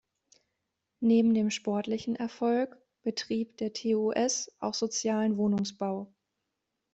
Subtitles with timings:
[1.01, 6.11] Neben dem sportlichen Erfolg betrieb der TuS auch sozialen Wohnungsbau.